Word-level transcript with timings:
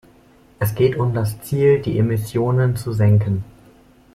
Es 0.57 0.73
geht 0.73 0.95
um 0.95 1.13
das 1.13 1.39
Ziel, 1.41 1.79
die 1.79 1.99
Emissionen 1.99 2.75
zu 2.75 2.91
senken. 2.91 3.43